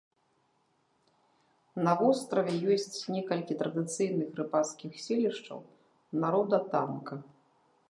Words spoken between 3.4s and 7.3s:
традыцыйных рыбацкіх селішчаў народа танка.